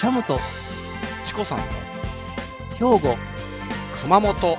[0.00, 0.40] シャムと
[1.22, 1.64] チコさんの
[2.72, 3.18] 兵庫
[4.00, 4.56] 熊本。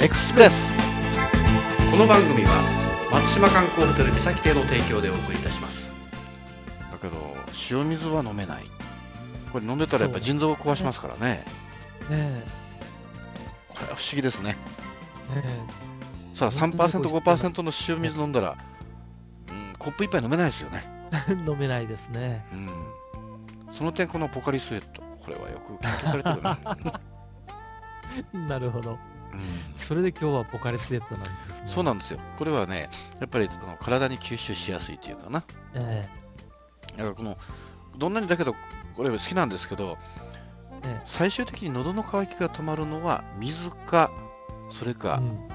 [0.00, 0.76] エクスプレス。
[1.92, 2.50] この番組は
[3.12, 5.92] 松島観光ホテル三崎邸の提供でお送りいたします。
[6.90, 7.14] だけど
[7.70, 8.64] 塩水は飲めない。
[9.52, 11.44] これ飲んでたらやっぱ腎臓を壊しますからね。
[12.10, 12.42] ね
[13.68, 14.56] これは不思議ですね。
[15.36, 15.36] え。
[15.36, 15.44] ね
[16.34, 17.20] さあ本当にこう。
[17.20, 18.56] 3%の塩水飲んだら、
[19.50, 20.82] うん、コップ一杯飲めないですよね。
[21.28, 22.44] え 飲めないですね。
[22.52, 23.01] うん
[23.72, 26.58] その点このポカリスエットこれはよく研究されてるな、
[28.48, 28.92] なるほど。
[28.92, 28.98] うん。
[29.74, 31.68] それで今日はポカリスエットなんですね。
[31.68, 32.20] そうなんですよ。
[32.36, 32.90] これはね
[33.20, 33.48] やっぱり
[33.80, 35.42] 体に吸収しやすいというかな。
[35.74, 36.08] え
[36.96, 37.36] だからこの
[37.96, 38.54] どんなにだけど
[38.94, 39.96] これ好きなんですけど
[40.84, 41.02] ええ。
[41.06, 44.10] 最終的に喉の渇きが止まるのは水か
[44.70, 45.48] それえかうん。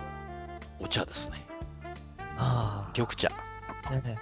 [0.80, 1.46] お茶ですね。
[2.38, 2.90] ああ。
[2.96, 3.30] 緑茶。
[3.92, 4.18] ええ。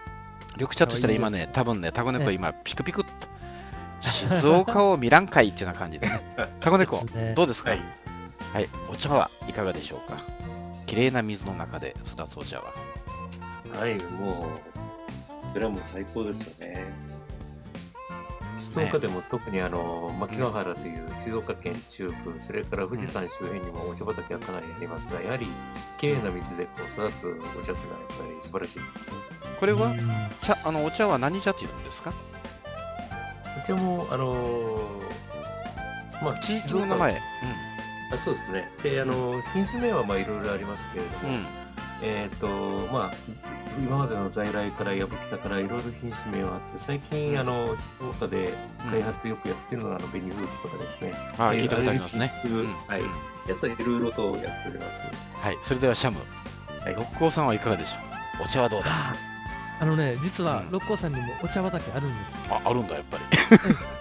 [0.56, 3.25] 緑茶としたら今ね多分ねタコネコ今ピクピクっと
[4.06, 6.36] 静岡を見らんかいっていうような感じでね。
[6.62, 7.34] タコネコですね。
[7.36, 7.72] どうですか？
[7.72, 7.80] はい。
[8.54, 8.70] はい。
[8.90, 10.18] お茶はいかがでしょうか？
[10.86, 12.74] 綺麗な水の中で育つお茶は。
[13.80, 14.48] はい、も
[15.44, 16.86] う、それはもう最高ですよね。
[18.58, 25.48] 静岡でも特にあの牧ヶ原という静岡県中部、それから富士山周辺にもお茶畑がかなりありますが、やはり
[25.98, 29.04] 綺麗な水でこう育つお茶というのはやっぱり素晴らしいですね。
[29.60, 30.30] これはうん。
[30.42, 32.14] 茶あのお茶は何茶っていうんですか？
[33.62, 37.22] お茶も、あのーまあ、地域の名前。
[38.14, 38.70] あそうですね。
[38.84, 41.46] で、あの、品種名はまあいろいろありますけれども、うん、うん
[42.02, 42.48] えっ、と、
[42.92, 43.14] まあ、
[43.80, 48.54] 今までの在来から藪北からいろいろ品種名はあって、最近、あの、静岡で
[48.92, 51.12] 開発よくやってるのが、あの、紅風紀とかですね。
[51.12, 52.34] であ聞いたことありますね。
[52.88, 53.02] はい。
[53.50, 55.04] やつはいろいろとやっております。
[55.42, 55.58] はい。
[55.62, 56.20] それではシャム。
[56.84, 56.96] はい。
[56.96, 58.00] 六甲さんはいかがでしょ
[58.42, 58.44] う？
[58.44, 58.88] お茶はどうだ？
[58.88, 59.16] あ
[59.80, 60.72] あのね実はうん。
[60.72, 62.38] 六甲山にもお茶畑あるんです。
[62.50, 63.24] ああるんだやっぱり。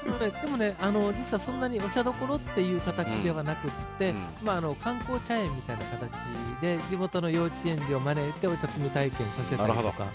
[0.04, 4.16] でもねでもねあの実はそんなにお茶どころっていう形ではなくって、うん。
[4.42, 6.12] まあ、あの観光茶園みたいな形
[6.60, 9.90] で地元の幼稚園児を招いてお茶摘み体験させたりなるほど。
[9.90, 10.06] とか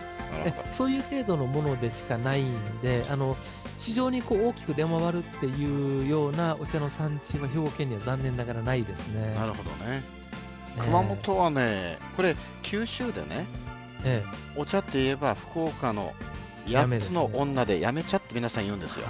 [0.72, 3.36] そういう程度のものでしかないんであの
[3.78, 9.34] 市場にこう大きく出回るっていうようなお茶の産地は兵庫県には残念ながらないですね。
[9.36, 9.76] なるほどね。
[9.88, 10.20] えー
[10.78, 13.48] 熊本はねこれ九州でね
[14.06, 14.24] え
[14.56, 16.14] お茶って言えば福岡の
[16.66, 19.06] 8やめですねつの女でやめ茶って皆さん言うんですよ。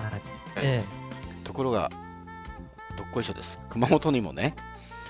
[0.55, 0.83] え
[1.44, 1.89] ところが
[2.97, 3.59] どっこいしょです。
[3.69, 4.55] 熊本にもね。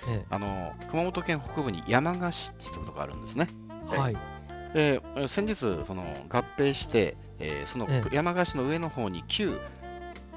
[0.07, 0.25] ええ。
[0.29, 3.47] あの熊本県北部に山鹿市っていうところがあるんですね。
[3.93, 4.13] えはい。
[4.73, 9.59] でえ先日その合併して、えーそのえ山鹿市の上の方に旧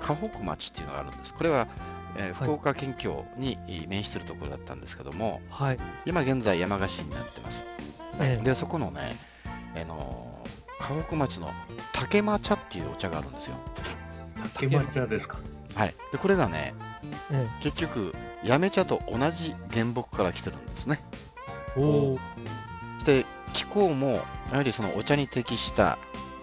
[0.01, 1.33] 河北町っていうのがあるんです。
[1.35, 1.69] これは、
[2.17, 5.79] えー福岡県境にえー面してるところだったんですけどもはい。
[6.07, 7.65] 今現在山鹿市になってます。
[8.21, 8.45] ええ。
[8.45, 9.17] でそこのね、
[9.77, 10.33] あのー
[10.85, 11.49] 河北町の
[11.93, 13.55] 竹間茶っていうお茶があるんですよ。
[14.55, 15.39] 竹抹茶ですか？
[15.77, 15.95] はい。
[16.11, 16.75] でこれがね
[17.31, 18.13] え結局
[18.43, 21.01] やめ茶と同じ原木から来てるんですね。
[21.77, 21.83] えお
[22.15, 22.19] お
[22.99, 25.99] そして気候もやはりそのお茶に適した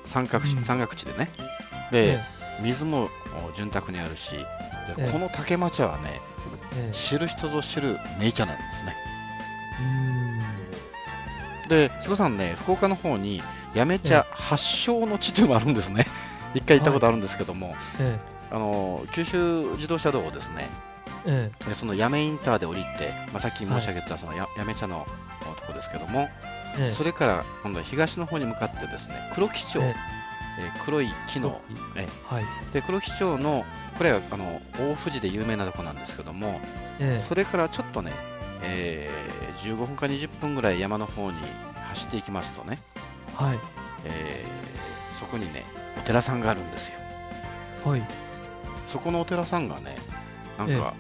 [0.06, 0.63] 三角地,、うん。
[0.63, 1.29] 三角地でね。
[1.91, 2.19] で、え
[2.62, 3.09] 水も
[3.50, 4.45] お潤沢にあるしで
[5.00, 5.12] ええ。
[5.12, 6.22] この竹間茶はね
[6.78, 6.95] ええ。
[6.95, 8.95] 知る人ぞ知る名茶なんですね
[11.69, 13.41] で志子さんね福岡の方に
[13.74, 16.06] やめ茶発祥の地というのがあるんですね。
[16.56, 18.19] 一回行ったことあるんですけども、え
[18.52, 20.68] あの九州自動車道をですね
[21.25, 21.69] ええ。
[21.69, 25.06] でその八女インターで降りて、まあ、さっき申し上げたそのや八女茶の
[25.57, 26.22] とこですけども、
[26.75, 26.88] ええ。
[26.88, 29.96] えそれから今度は東の方に向かってですね黒木町、ええ。
[30.80, 31.62] ー黒い木の
[31.96, 32.46] えはい。
[32.74, 33.63] で黒木町の
[33.96, 36.59] これはあの大富士で有名なとこなんですけども、
[37.00, 37.19] ええ。
[37.19, 38.12] それからちょっとね、
[38.63, 41.37] えー15分か20分ぐらい山の方に
[41.89, 42.79] 走っていきますとね、
[43.35, 43.59] はい。
[44.05, 44.59] えー
[45.19, 45.65] そこにね
[45.97, 46.97] お寺さんがあるんですよ。
[47.83, 48.01] はい。
[48.87, 49.97] そこのお寺さんがね
[50.57, 50.93] なんか、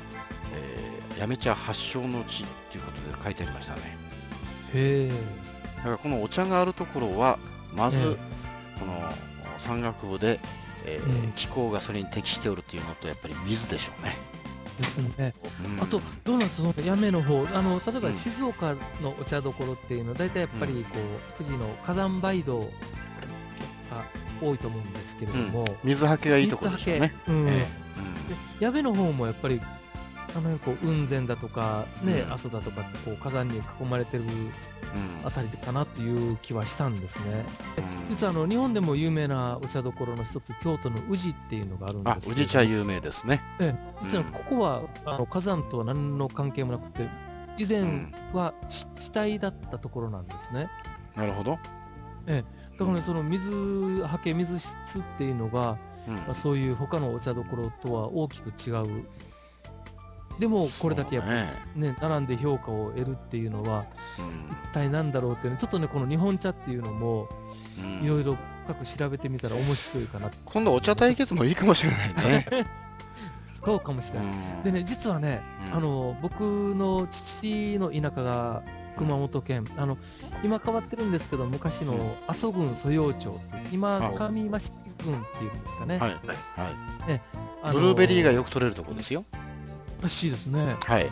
[1.13, 3.81] えー、やめ茶発祥の地っていうことで書いてありましたね。
[4.73, 5.11] へえ。
[5.77, 7.39] だからこのお茶があるところは
[7.73, 8.79] まず、え。
[8.79, 8.93] この
[9.57, 10.39] 山岳部で、
[10.85, 11.31] えーうん。
[11.31, 14.17] 気候がそれに適しておるっていうのとやっぱり水でしょうね、
[14.79, 15.33] ですね。
[15.77, 15.83] うん。
[15.83, 18.13] あとどうなんですかその八女の方あの例えばうん。
[18.13, 22.65] 静岡のお茶どころっていうのは大体やっぱりこう富士の火山灰土が
[24.41, 27.47] 多いと思うんですけれども、水はけがいいところでしょうね、うん。
[28.83, 29.59] の方もやっぱり
[30.35, 32.33] あのこう雲仙だとかね、うん。
[32.33, 34.23] 阿蘇だとかこう火山に囲まれてる
[35.23, 37.45] あたりかなっていう気はしたんですね。
[37.75, 38.09] でうん。
[38.09, 42.31] 実はあの日本でも有名なお茶どころの一つ京都の宇治っていうのがあるんですあけど。
[42.31, 43.41] 宇治茶有名ですね。
[43.59, 43.93] ええ。
[44.01, 47.07] 実はここはあの火山とは何の関係もなくて
[47.57, 50.69] 以前はし地帯だったところなんですね。
[51.15, 51.57] なるほど。
[52.79, 53.49] だからね、その水
[54.03, 55.77] はけ、水質っていうのが、
[56.07, 56.15] うん。
[56.15, 59.05] まあ、そういう他のお茶どころとは大きく違う。
[60.39, 63.89] でも、これだけやっぱそうりね、並んで評価を得るっていうのは、ね
[64.71, 67.27] 一体なんだろうっていうの、ちょっとね、この日本茶っていうのも、
[68.01, 70.29] いろいろ深く調べてみたら面白いかな。
[70.45, 72.45] 今度お茶対決もいいかもしれないね。
[73.65, 74.27] そうかもしれない。
[74.29, 74.63] うん。
[74.63, 75.41] でね、実はね、
[75.71, 75.77] うん。
[75.77, 76.41] あの僕
[76.75, 78.63] の父の田舎が
[78.95, 79.97] 熊本県、あの
[80.43, 81.95] 今変わってるんですけど、昔の
[82.27, 85.97] 阿蘇郡蘇陽町っていう、今、はい上益城郡っていうんですかね。
[85.97, 86.11] はい。
[86.11, 87.21] はい。
[87.61, 89.25] あのブルーベリーがよく取れるところですよ。
[90.01, 90.75] らしいですね。
[90.85, 91.09] はい。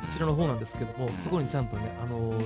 [0.00, 2.40] そちらの方なんですけども、そこにちゃんとね、あの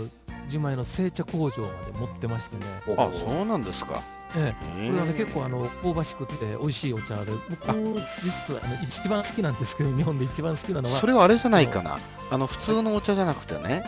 [0.45, 2.63] 自前の製茶工場まで持ってましてね、
[2.97, 4.03] あ、そうなんですか。
[4.37, 11.99] ええこれはね、結構あの香ばしくて美味しいお茶で、僕、実はあの一番好きなんですけど、日本で一番好きなのはそ、れはあれじゃないかな。
[12.31, 13.85] あの普通のお茶じゃなくてね。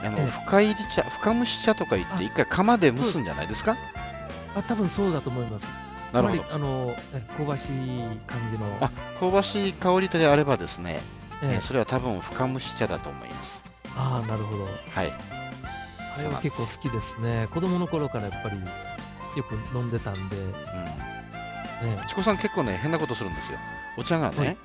[0.00, 3.76] あのええ深入り茶、深蒸し茶とか言ってあ一回釜で蒸すんじゃないですか？
[4.54, 5.68] あ多分そうだと思います。
[6.12, 11.00] なるほどあのえ香ばしい感じの、あ香ばしい香りであればですね、
[11.42, 13.64] えええそれは多分深蒸し茶だと思います。
[13.96, 14.64] ああなるほど。
[14.64, 14.68] は
[15.04, 15.12] い。
[16.18, 17.48] あれは結構好きですね。
[17.52, 20.52] 子供の頃からやっぱりよく飲んでたんで、うん。
[21.82, 23.58] えチコさん結構ね変なことするんですよ。
[23.98, 24.56] お茶がね、はい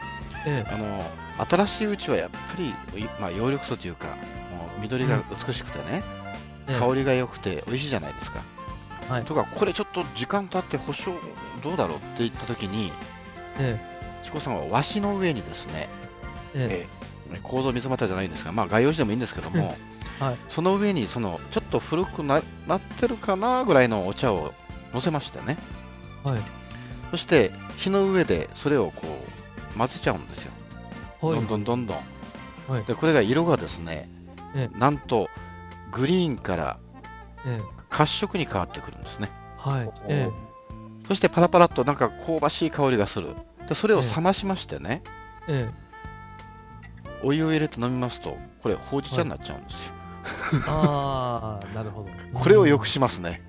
[0.45, 1.03] ええあの
[1.49, 4.13] 新しいうちはやっぱりいまあ葉緑素というかも
[4.77, 6.03] う緑が美しくてね、
[6.67, 8.43] ええ香りが良くて美味しいじゃないですか。
[9.11, 9.23] はい。
[9.25, 11.11] とかこれちょっと時間経って保証
[11.61, 12.91] どうだろうって言った時に
[13.59, 13.77] え
[14.23, 15.89] チコさんは和紙の上にですね
[16.55, 16.87] え
[17.31, 17.35] え。
[17.35, 19.75] え構造水俣じゃないんですがまあ概要紙でもいいんですけども、
[20.19, 20.37] はい。
[20.49, 24.53] その上にそのちょっと古くななってるかなぐらいのお茶を
[24.93, 25.57] 乗せましてね。
[26.25, 26.41] えはい。
[27.11, 29.07] そして火の上でそれをこ
[29.75, 30.51] う混ぜちゃうんですよ、
[31.21, 31.35] はい。
[31.35, 31.97] どんどんどんどん、
[32.73, 32.83] はい。
[32.83, 34.09] でこれが色がですね、
[34.55, 34.69] え。
[34.77, 35.29] なんと
[35.91, 36.77] グリーンから
[37.45, 39.29] ええ褐色に変わってくるんですね。
[39.57, 39.91] はい。
[40.07, 40.29] え
[41.07, 43.35] そしてパラパラっとなんか香ばしい香りがする。
[43.67, 45.03] でそれをええ冷ましましてね、
[45.47, 47.17] ええ。
[47.23, 49.93] お湯を入れて飲みますとこれほうじ茶になっちゃうんですよ、
[50.67, 52.09] ああなるほど。
[52.33, 52.93] これをよくし。
[52.93, 53.41] しますね。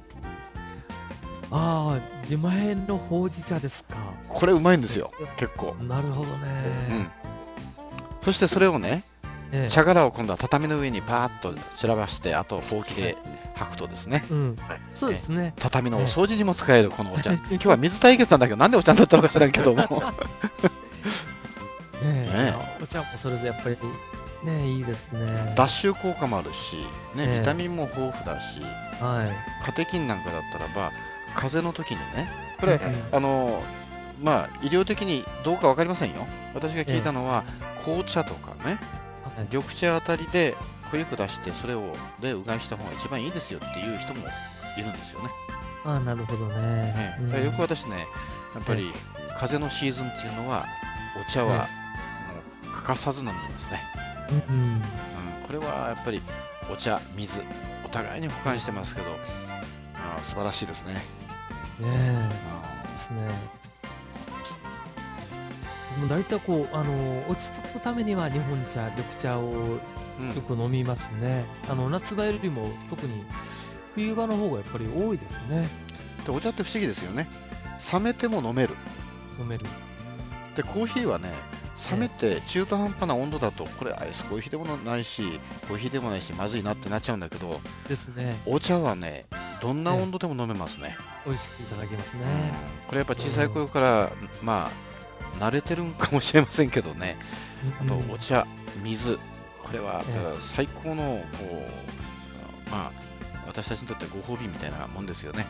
[1.50, 3.96] ああ自前のほうじ茶ですか。
[4.28, 5.10] これうまいんですよ。
[5.37, 6.40] 結構、なるほどうん。
[6.40, 7.10] ね。
[8.22, 9.04] そしてそれをね
[9.52, 9.70] ええ。
[9.70, 13.16] 茶殻を今度は畳の上にパーッと散らばしてあとほうきで
[13.64, 14.25] 吐くとですね。
[14.31, 14.56] うん。
[14.56, 14.81] はい。
[14.93, 15.55] そうですね。
[15.59, 17.32] 畳のお掃除にも使えるこのお茶。
[17.50, 19.82] 今日は水対決なんだけどなんでお茶になったのか知らんけども。
[22.03, 23.76] ねえねお茶もそれでやっぱり
[24.44, 25.55] ねいいですね。
[25.56, 26.76] 脱臭効果もあるし、
[27.14, 27.38] ね、ええ。
[27.41, 28.61] ビタミンも豊富だし
[29.00, 29.64] はい。
[29.64, 30.93] カテキンなんかだったらば
[31.35, 32.29] 風邪の時にね
[32.59, 32.81] これ、うん
[33.17, 33.62] あの
[34.23, 36.26] まあ医療的にどうか分かりませんよ。
[36.55, 37.44] 私が聞いたのは、
[37.82, 38.79] 紅茶とかね
[39.37, 39.47] はい。
[39.50, 40.55] 緑茶あたりで
[40.92, 44.20] 濃ゆく出してそれをでうがいした方が一番いいですよっていう人も
[44.76, 45.30] いるんですよね、
[45.84, 46.54] ああなるほどね。
[46.60, 47.16] ね。
[47.18, 47.44] うん。
[47.44, 48.06] よく私ね
[48.54, 48.92] やっぱり
[49.34, 50.66] 風邪のシーズンっていうのは
[51.18, 51.60] お茶は
[52.64, 53.82] もう欠かさず飲んでますね、
[54.48, 54.64] うんうん。
[54.64, 54.82] うん、
[55.46, 56.20] これはやっぱり
[56.70, 57.42] お茶水
[57.84, 59.08] お互いに保管してますけど
[59.94, 61.00] あー素晴らしいですね、ね
[61.80, 62.30] え。
[62.84, 63.22] あですね。
[65.98, 69.78] もう大体こうあの落ち着くためには日本茶緑茶を
[70.35, 71.44] よく飲みますね。
[71.69, 73.25] あの夏場よりも特に
[73.94, 75.69] 冬場の方がやっぱり多いですね。
[76.25, 77.29] でお茶って不思議ですよね。
[77.93, 78.76] 冷めても飲める。
[79.41, 79.67] 飲める。
[80.55, 81.31] でコーヒーはね
[81.91, 85.23] 冷めて中途半端な温度だとこれアイスコーヒーでもないし
[85.66, 88.37] コーヒーでもないしまずいなってなっちゃうんだけどですね。
[88.47, 89.25] お茶はね
[89.61, 92.23] どんな温度でも飲めますね、美味しくいただけますね。
[92.23, 92.88] うん。
[92.88, 94.11] これやっぱ小さい頃から
[94.42, 94.71] ま
[95.40, 97.16] あ慣れてるんかもしれませんけどね。
[97.81, 98.11] あとうん。
[98.11, 98.47] お茶
[98.83, 99.19] 水
[99.62, 100.02] これは
[100.38, 101.64] 最高のこ
[102.66, 102.92] うまあ
[103.47, 105.47] 私たちにとってご褒美みたいなもんですよね、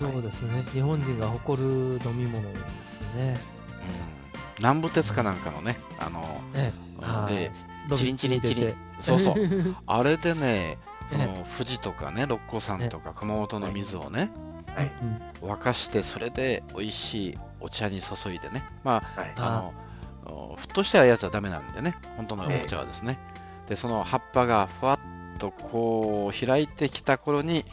[0.00, 0.62] そうですね。
[0.72, 1.68] 日本人が誇る
[2.04, 3.38] 飲み物ですね。
[3.82, 7.04] うん、南部鉄かなんかのねあのええ。
[7.04, 7.34] はい。
[7.34, 7.52] で
[7.88, 8.66] ロビチリンチリンチリン。
[8.68, 9.34] にそうそう。
[9.86, 10.78] あれでね、
[11.10, 11.26] そええ。
[11.26, 14.30] の富士とかね、六甲山とか熊本の水をね、
[14.74, 14.90] はい。
[15.02, 19.32] うん沸かして、それで美味しいお茶に注いでね、まはい。
[19.36, 19.72] あ、
[20.24, 23.18] あの、沸騰したやつはダメなんでね、本当のお茶はですね。
[23.68, 27.64] で、その葉っぱがふわっとこう開いてきた頃に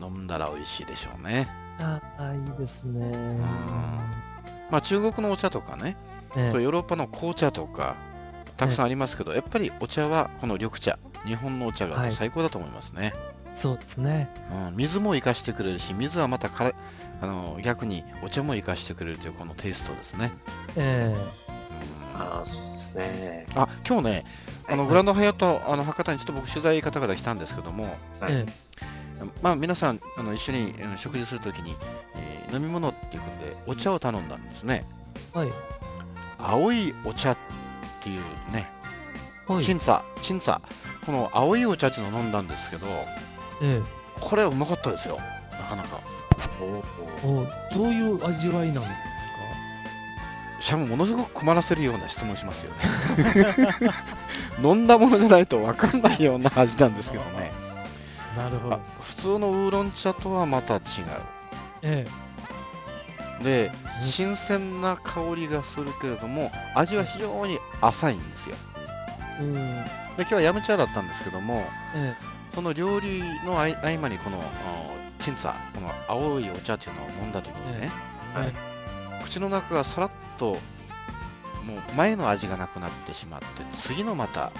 [0.00, 1.48] 飲んだら美味しいでしょうね。
[1.78, 3.12] ああ、いいですね。
[4.70, 5.96] まあ、中国のお茶とかね、
[6.36, 7.96] ええヨーロッパの紅茶とか、
[8.56, 13.14] たくさんありますけど、やっぱりお茶はこの緑茶、日本のお茶がはい最高だと思いますね。
[13.54, 14.28] そうですね。
[14.68, 16.72] うん、水も生かしてくれるし水はまたから
[17.20, 20.30] あの逆にお茶も生かしてくれるというこのテイストですね、
[20.76, 21.14] え
[21.50, 21.57] うん
[22.18, 23.46] ああ、そうですね。
[23.54, 24.24] あ今日ね
[24.68, 28.46] あのはいグランドハイアットあの博多にちょっと僕取材方から来たんですけども、えはいえ
[29.42, 31.74] まあ、皆さんあの一緒にうん食事するときに、
[32.16, 34.82] えー飲み物っていうことでお茶を頼んだんですね
[35.34, 35.48] はい。
[36.38, 37.36] 青いお茶っ
[38.02, 38.20] ていう
[38.54, 38.66] ね
[39.46, 39.64] はい。
[39.64, 40.58] チンツァチンツァ
[41.04, 42.86] この青いお茶っていうのを飲んだんですけど
[43.62, 43.82] え
[44.18, 45.18] これうまかったですよ
[45.52, 46.00] なかなか
[46.60, 47.26] え。
[47.26, 49.07] おどういう味わいなんです
[50.60, 52.78] しかもものすごく困らせるような質問しますよね。
[54.62, 57.52] 飲んだものじゃないと分かんないような味なんですけどね。
[58.34, 58.80] かなるほあ。
[59.00, 60.80] 普通のウーロン茶とはまた違う。
[61.82, 62.06] え
[63.42, 63.70] で
[64.02, 68.56] 新鮮な香りがするけれども味は非常に浅いんですよ。
[69.40, 69.42] え。
[69.42, 69.54] うん。
[69.54, 72.14] で今日はヤムチャだったんですけどもえ
[72.52, 74.42] その料理の合間にこのあ
[75.20, 77.90] チンツァこの青いお茶っていうのを飲んだ時にね、
[78.34, 78.67] はい
[79.24, 80.52] 口の中がさらっと
[81.64, 84.50] もう前の味がなくなってしまって次のまた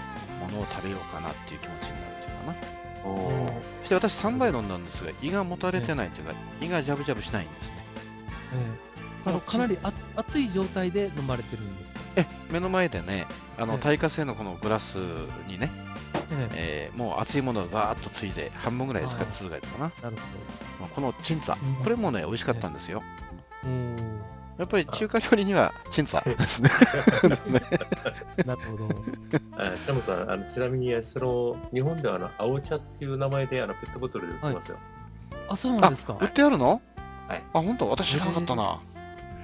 [0.40, 2.54] ものを食べようかなっていう気持ちになるというかな。
[2.54, 2.78] え。
[3.04, 7.74] おそして私3杯飲んだんですが胃がもたれてないというか胃がジャブジャブしないんですね。
[8.54, 8.66] え
[9.26, 9.30] え。
[9.30, 12.00] あの、かなりあ熱い状態で飲まれてるんですか？
[12.16, 13.26] え目の前でね
[13.58, 13.78] あのええ。
[13.78, 14.96] 耐火性のこのグラス
[15.46, 15.70] にね、
[16.54, 16.96] ええ。
[16.96, 20.02] ーもう熱いものをバーッとついで半分ぐらい使って続けたかなえ。
[20.02, 20.16] なる
[20.80, 21.56] まあこのチンツァ。
[21.62, 21.82] うん。
[21.82, 23.02] これもね美味しかったんですよ。
[23.62, 23.97] ほど。
[24.58, 26.70] おやっぱり中華料理にはチンツァですね
[28.44, 28.88] なるほど。
[29.56, 34.76] あシャムさん、あのちなみにその日本ではあの青茶っていう名前であのペットボトルで売ってますよ。
[35.48, 36.80] あ、そうなんですか売ってあるの？
[37.28, 37.88] はいあ本当？
[37.88, 38.78] 私知らなかったな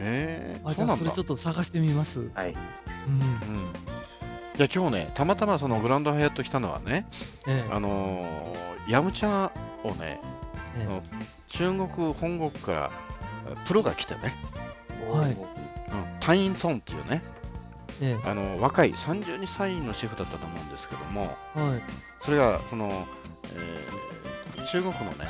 [0.01, 2.29] へえあ、じそうなんだゃあそれちょっと探してみます。
[2.35, 2.55] はい。
[3.07, 3.21] うん。
[3.21, 3.69] うん
[4.57, 7.07] いや今日ねたまたまそのグランドハイアット来たのはね
[7.49, 7.73] ええ。
[7.73, 9.51] あのーヤムチャ
[9.83, 10.21] をね
[10.79, 11.03] えあの
[11.49, 12.91] 中国本国から
[13.67, 14.33] プロが来てね、
[15.11, 15.37] はいうん、
[16.21, 17.23] タインツォンっていうね
[18.01, 18.17] え。
[18.17, 21.61] えあの若い32歳のシェフだったと思うんですけどもえ。
[21.61, 21.83] はい。
[22.21, 23.07] それがその、
[23.55, 24.05] えー
[24.65, 25.27] 中国のね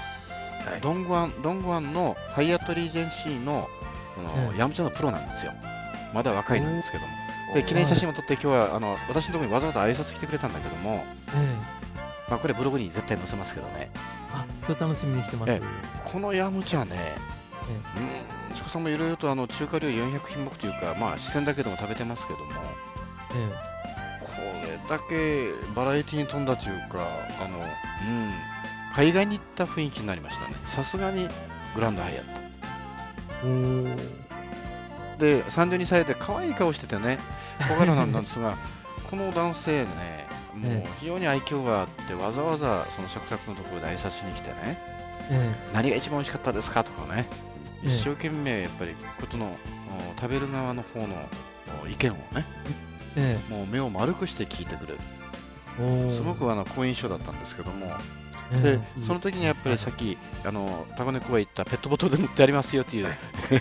[0.64, 3.68] はいドングアンドングアンのハイアットリージェンシーの
[4.14, 5.52] その、ええヤムチャのプロなんですよ
[6.14, 7.12] まだ若いなんですけども
[7.54, 11.74] で記念写真を撮って今日はあの私のところにわざわざ挨拶来てくれたんだけども、ええ。
[12.30, 13.90] まあ、これブログに絶対載せますけどね
[14.32, 15.52] あ、それ楽しみにしてます。
[15.52, 15.60] え
[16.04, 16.96] このヤムチャね
[17.70, 18.54] うん。
[18.54, 22.46] チコさんもいろいろとあの中華料理400品目というかまあ四川だけでも食べてますけども。
[23.32, 23.74] え
[24.20, 24.30] こ
[24.62, 27.06] れだけバラエティに富んだというか
[27.40, 27.64] あの、うん、
[28.94, 30.54] 海外に行った雰囲気になりましたね。
[30.64, 31.28] さすがに
[31.74, 32.24] グランドハイアッ
[33.98, 34.04] ト。
[35.18, 37.18] で32歳で可愛い顔しててね
[37.68, 38.56] 小柄なんですが
[39.08, 39.88] この男性ね
[40.54, 40.88] もうええ。
[41.00, 44.78] 非常に愛嬌があってわざわざその食卓のところで挨拶しに来てね
[45.30, 46.82] え何が一番美味しかったですか？
[46.84, 47.26] とかね。
[47.30, 47.53] ええ
[47.84, 49.46] 一生懸命やっぱりことの
[50.16, 51.14] お食べる側の方の
[51.82, 52.46] お意見をね
[53.16, 53.38] え。
[53.48, 53.52] え。
[53.52, 54.98] もう目を丸くして聞いてくれる。
[56.12, 57.92] すごくあの好印象だったんですけども。
[58.52, 63.08] えでその時にやっぱりさっきあのタコネコが言ったペットボトルで持ってありますよという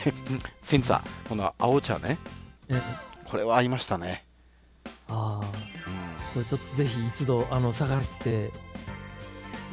[0.61, 2.17] センサーこの青茶ね。
[2.69, 2.81] ええ。
[3.23, 4.25] これは合いましたね、
[5.07, 5.41] ああ。
[5.41, 5.43] うん。
[5.43, 8.51] これちょっとぜひ一度あの探して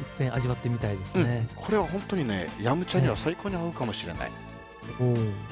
[0.01, 1.47] 一遍味わってみたいですね。
[1.55, 4.31] これは本当にねヤムチャには最高に合うかもしれない。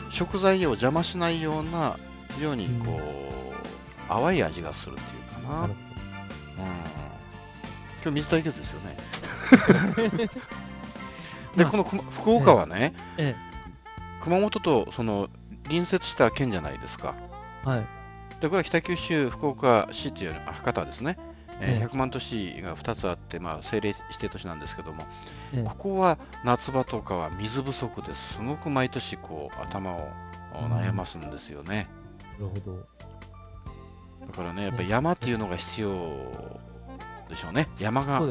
[0.10, 1.98] 食材を邪魔しないような
[2.36, 5.70] 非常にこう、淡い味がするっていうかな、うん。
[5.70, 5.76] 今
[8.06, 8.98] 日水対決ですよね。
[11.56, 13.36] でこの熊福岡はね、え
[14.22, 15.30] 熊本とその
[15.64, 17.16] 隣接した県じゃないですか。
[17.64, 17.86] はい。
[18.40, 21.18] でこれは北九州福岡市というあ博多ですね、
[21.62, 21.86] えーええ。
[21.86, 25.06] 100万都市が2つあって、まあ、政令指定都市なんですけども、
[25.54, 25.64] ええ。
[25.64, 30.08] ここは夏場とかは水不足ですごく毎年こう頭を
[30.62, 31.88] うん悩ますんですよね、
[32.40, 32.88] なるほど。
[34.28, 35.90] だからねやっぱり山っていうのが必要
[37.30, 37.70] でしょうね。
[37.80, 38.22] 山が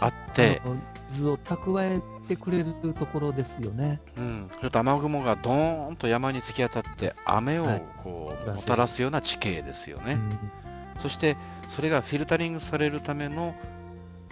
[0.00, 0.76] あって、あの
[1.08, 2.64] 水を蓄えてくれる
[2.94, 4.00] ところですよね。
[4.16, 7.82] うん、ちょっと雨雲がドーンと山に突き当たって雨をはい。
[7.98, 10.38] こう、はいもたらすような地形ですよね、うん
[10.98, 11.36] そして
[11.68, 13.54] それがフィルタリングされるための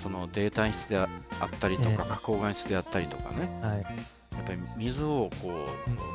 [0.03, 1.97] その泥炭質であったりとか、ええ。
[1.97, 3.49] 花崗岩質であったりとかね。
[3.63, 3.81] はい。
[3.81, 5.67] やっぱり水をこ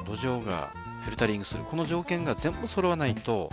[0.04, 0.70] う土壌が
[1.02, 1.64] フィルタリングする。
[1.64, 3.52] この条件が全部揃わないと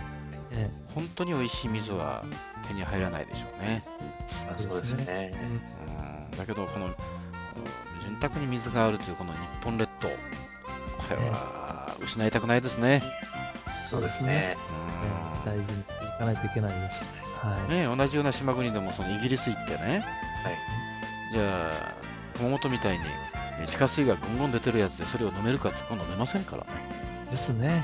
[0.51, 2.23] え本当に美味しい水は
[2.67, 3.83] 手に入らないでしょうね、
[4.27, 4.93] そうです。
[4.93, 5.33] ね。
[6.31, 6.93] うん、だけどこのうん
[8.01, 10.15] 潤沢に水があるというこの日本列島こ
[11.09, 13.03] れは失いたくないですね、
[13.89, 14.57] そうですね。
[15.23, 17.07] うん大事にしていかないといけないです。
[17.41, 17.71] はい。
[17.71, 20.03] ね、同じような島国でもそのイギリス行ってね、
[20.43, 20.57] はい
[21.31, 21.69] じゃあ
[22.37, 23.03] 熊本みたいに
[23.61, 26.69] え地下水がぐんぐん出てるやつでそれを飲めるかって今度飲めませんからね、
[27.29, 27.83] ですね。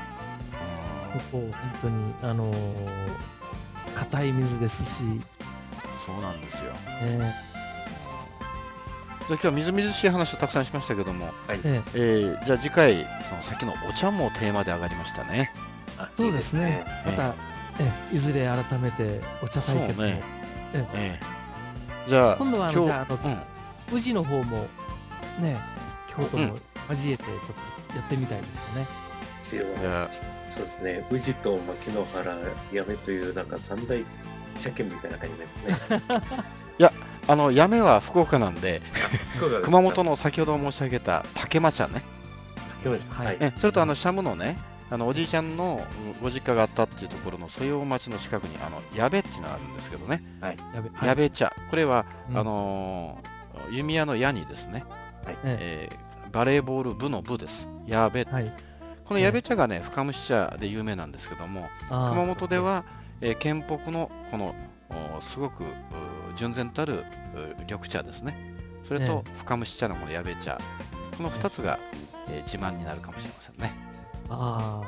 [1.12, 2.56] ここ本当にあのー
[3.94, 5.04] 硬い水ですし、
[5.96, 7.32] そうなんですよ、えじゃあ
[9.28, 11.60] 今日はみずみずしい話をたくさんしましたけども、はい。
[11.64, 15.50] ええーじゃあ次回その先のお茶もテーマで上がりましたね。
[15.98, 16.62] あそうですね。
[16.62, 17.34] いいねまた、
[17.78, 20.22] えいずれ改めてお茶対決も、ね
[20.94, 21.36] えー
[22.08, 23.18] じゃあ今度はじゃああの
[23.90, 24.66] うん宇治の方も
[25.40, 25.58] ね
[26.06, 26.56] 京都も
[26.88, 27.36] 交えてちょっ
[27.90, 29.76] とやってみたいですよね。
[29.82, 31.06] ではそうですね。
[31.10, 32.34] 宇治と牧之原、
[32.72, 34.04] 八女というなんか三大
[34.60, 36.02] 茶県みたいな感じになりますね。
[37.28, 38.82] あの八女は福岡なんで
[39.62, 40.10] 熊本の。
[40.10, 42.02] の先ほど申し上げた竹間茶ね、
[43.10, 44.56] はいえそれとあのシャムのね
[44.88, 50.22] あのおじいちゃんのうんご実家があったっていうところの曽用町の近くにあの矢部っていうのがあるんですけどね、
[50.74, 51.30] やべ、矢部。
[51.30, 51.52] 茶。
[51.70, 52.38] これは、うん。
[52.38, 53.36] あのー
[53.72, 54.84] 弓矢の矢にですね、
[55.44, 55.96] ええ。
[56.28, 57.66] ーバレーボール部の部です。
[57.86, 58.20] 矢部。
[58.20, 58.52] えはい。
[59.04, 62.84] この矢部茶がね深蒸し茶で有名なんですけども熊本では、
[63.20, 64.54] えー県北のこの
[65.16, 65.66] おすごくう
[66.36, 67.04] 純然たるう
[67.60, 68.36] 緑茶ですね。
[68.86, 70.58] それとえ深蒸し茶のこの矢部茶。
[71.16, 71.78] この2つが、
[72.28, 73.72] えー自慢になるかもしれませんね、
[74.28, 74.82] あ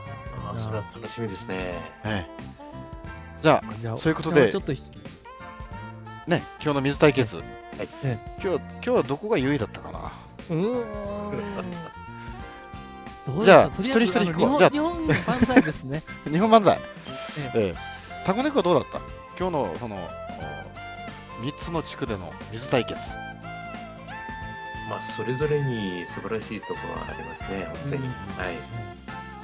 [0.53, 1.75] あそれは楽しみですね。
[2.05, 2.27] ええ。
[3.43, 3.75] じゃああ。
[3.79, 4.51] じゃあそういうことで。
[6.27, 7.43] ね今日の水対決、
[8.05, 10.13] え今日今日はどこが優位だったかな？
[10.51, 11.35] うー
[13.41, 13.45] ん。
[13.45, 14.71] じゃあ一人一人あの行こうじゃあ。
[14.71, 16.03] 日本日本万歳ですね。
[16.31, 16.79] 日本万歳、
[17.55, 17.75] ええ。
[17.75, 17.75] え
[18.27, 18.99] タコネコはどうだった？
[19.39, 19.97] 今日のその
[21.41, 22.99] 3つの地区での水対決。
[24.91, 28.07] まあ、それぞれに素晴らしいところはありますね、本当に。
[28.07, 28.09] うん。
[28.09, 28.13] は
[28.51, 28.55] い。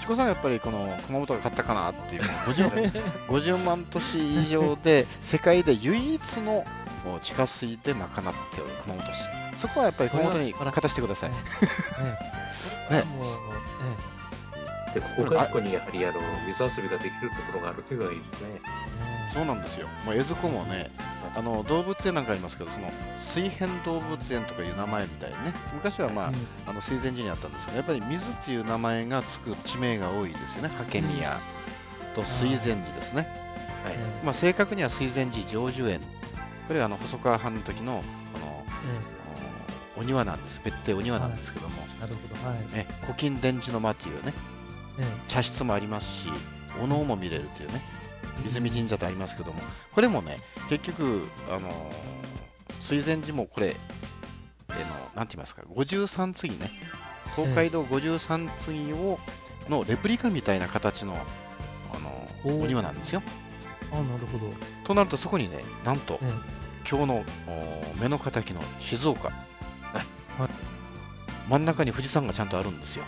[0.05, 2.93] チコさんはやっぱりこの熊本が勝ったかなっていう 50,
[3.27, 6.63] 50万都市以上で世界で唯一の
[7.07, 8.11] お地下水で賄っ
[8.53, 9.23] ておる熊本市。
[9.57, 11.31] そこはやっぱり熊本に勝たせてください。
[12.93, 13.03] ね。
[14.93, 18.49] で、ここがここにやはりあの水遊びができるところがあるというのがいいですね。
[19.27, 20.91] えそうなんですよ、まあ、江津湖もね
[21.37, 25.53] あの動物園なんかありますけどその水辺動物園とかいう名前みたいにね。
[25.75, 26.35] 昔はまあ,、うん。
[26.67, 30.69] あの水前寺にあったんですけどやっぱり水っていう名前がつく地名が多いですよね。
[30.69, 31.39] ハケミヤ
[32.15, 33.27] と水前寺ですね、
[33.85, 33.95] はい。
[33.95, 36.01] えまあ、正確には水前寺成就園。
[36.69, 39.15] これはあの細川藩の時のあのえ
[39.97, 40.61] おお庭なんです。
[40.65, 42.49] 別邸お庭なんですけども、えなるほど。
[42.49, 42.75] はい。
[42.75, 44.33] ね、古今伝寺の間っていうね。
[44.99, 45.05] え。
[45.27, 46.29] 茶室もありますし
[46.83, 47.83] お能も見れるっていうね
[48.47, 49.61] 泉神社ってありますけども
[49.93, 51.73] これもね結局あのー
[52.81, 56.71] 水前寺もこれ、えーのなんて言いますか53次ね
[57.37, 59.19] 東海道53次を
[59.71, 63.23] のレプリカみたいな形の、あのーお庭なんですよ。
[63.91, 64.53] あなるほど。
[64.85, 66.31] となるとそこにねなんとえ
[66.89, 67.25] 今日のお
[68.03, 70.49] 目の敵の静岡、はい。
[71.49, 73.05] 真ん中に富士山がちゃんとあるんですよ。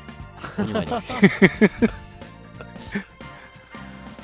[0.59, 0.91] お庭に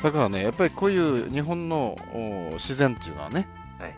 [0.02, 3.94] だからねやっぱりこういう日本のお自然っていうのはねはい。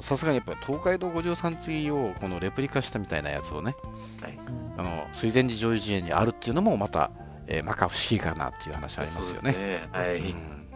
[0.00, 3.74] さすがにやっぱり東海道53次をこのレプリカしたみたいなやつをね
[4.20, 4.32] はい。
[4.32, 7.10] うんあの水前寺上位寺園にあるっていうのもまた、
[7.46, 9.40] えー、まか不思議かなっていう話ありますよね。
[9.40, 9.88] そうですね。
[9.90, 10.16] はい。
[10.18, 10.66] うん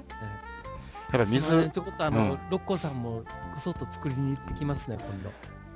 [1.12, 5.30] やっぱり水ちょこっとあの、うん六甲山もこそっと作りに行ってきますね今度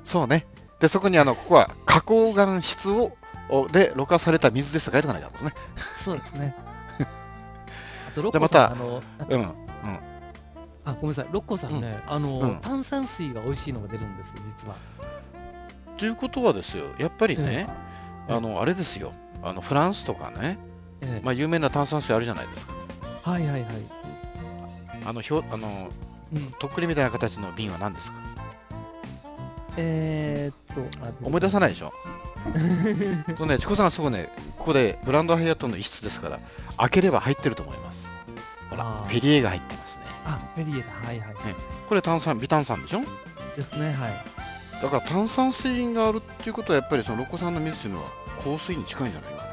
[0.04, 0.46] そうね
[0.78, 3.16] でそこにあのここは花崗岩質を
[3.48, 5.52] おでろ過された水ですと書いておかないとですね。
[5.96, 6.63] そうですねあ
[8.14, 9.98] と六じゃあまた甲山あのうん
[10.86, 11.26] あごめんなさい。
[11.32, 12.56] 六甲山ね、あの、うん。
[12.60, 14.74] 炭酸水が美味しいのが出るんです実は。
[15.96, 17.72] ということはですよやっぱりね、え
[18.30, 18.34] え。
[18.34, 19.12] あのあれですよ。
[19.42, 20.58] あのフランスとかね、
[21.00, 21.24] ええ。
[21.24, 22.74] まあ、有名な炭酸水あるじゃないですか。
[23.22, 23.72] はいはいはい、
[25.06, 25.66] あのひょあの
[26.34, 28.20] うん、とっくりみたいな形の瓶は何ですか？
[29.78, 31.92] えー、っとあ思い出さないでしょ？
[33.38, 36.40] とねチコさんはすぐねここでブランドハイアットの一室ですから
[36.76, 38.03] 開ければ入ってると思います
[38.76, 40.04] ほらペリエが入ってますね。
[40.24, 40.92] あペリエだ。
[40.92, 41.34] はいはい、
[41.88, 43.00] これ炭酸微炭酸でしょ？
[43.56, 44.24] ですねはい。
[44.82, 48.10] だから炭酸水があるっていうことはやっぱりそのロコ酸の水っていうのは
[48.42, 49.44] 香水に近いんじゃないか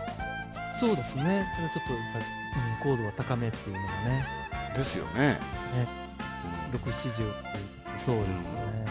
[0.74, 1.46] そうですね。
[1.74, 2.26] ちょっとやっぱり、
[2.90, 4.26] うん、高度は高めっていうのがね。
[4.72, 5.40] なですよね。
[6.72, 6.80] うん。
[6.80, 8.86] 640っていうそうですね、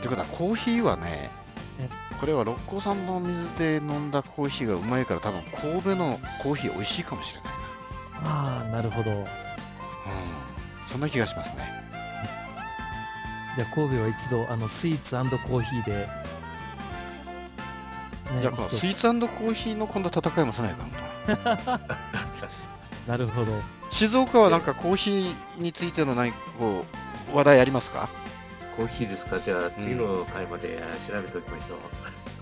[0.00, 1.30] ということはコーヒーはね
[1.80, 1.88] え。
[2.20, 7.52] これは六甲山の水で飲んだコーヒーがうまいから多分神戸のコーヒー美味しいかもしれない。
[7.52, 7.58] な
[8.24, 9.10] ああなるほど。
[9.10, 9.24] うん
[10.86, 11.62] そんな気がしますね。
[13.56, 16.08] じゃあ神戸は一度あのスイーツコーヒーで、ね
[18.40, 20.84] じゃあこのスイーツコーヒーの今度は戦いもせないか
[21.66, 21.80] な。
[23.08, 23.52] なるほど。
[23.90, 26.84] 静岡はなんかコーヒーについての何かこ
[27.32, 28.08] う話題ありますか？
[28.76, 29.38] コーヒーですか？
[29.40, 31.74] じゃあ次の回まで調べておきましょ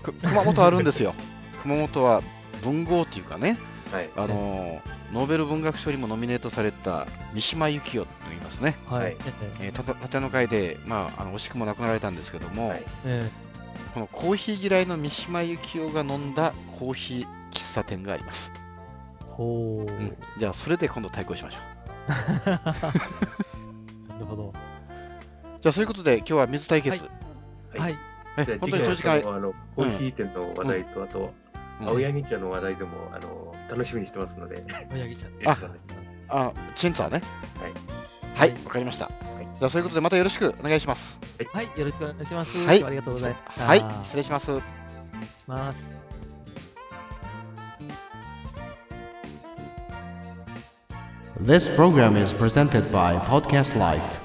[0.01, 0.03] う。
[0.03, 1.13] く熊本あるんですよ。
[1.61, 2.21] 熊本は
[2.63, 3.57] 文豪っていうかね。
[3.91, 4.09] はい。
[4.15, 9.11] あのーノーベル文学賞にもノミネートされた三島由紀夫と言いますね、はい、はい。
[9.11, 9.17] え
[9.61, 12.83] ええー、たた縦の会で、まあ、あの惜しくも亡くなられたんですけども、はい。
[13.05, 13.29] え
[13.93, 18.51] このコーヒー嫌いの三島由紀夫が飲んだコーヒー喫茶店があります、
[19.27, 19.91] ほう。
[19.91, 21.63] うん、じゃあそれで今度対抗しましょう。
[24.09, 24.51] なるほど。
[25.61, 27.03] じゃあそういうことで今日は水対決、
[27.75, 27.79] はい。
[27.79, 27.95] はい。
[28.35, 31.33] 本当に長時間コーヒー店の話題と、あと、
[31.81, 31.87] うん。
[31.89, 35.31] 青柳茶の話題でもあの楽しみにしてますので、よ青柳さん。
[35.39, 36.03] ろしくお願いします。
[36.29, 37.21] あチェンツァーね
[38.35, 39.09] はいはいわ、かりました、
[39.59, 41.19] じゃあそういうことでまたよろしくお願いします
[41.51, 41.65] はい。
[41.65, 42.57] よろしくお願いします。
[42.65, 43.59] はいありがとうございます。
[43.59, 44.63] はい失礼します礼し
[45.47, 45.97] ます。
[51.41, 54.22] This program is presented by Podcast Life.